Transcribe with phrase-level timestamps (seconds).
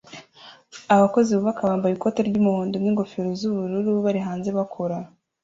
[0.95, 4.97] Abakozi bubaka bambaye ikoti ry'umuhondo n'ingofero z'ubururu bari hanze bakora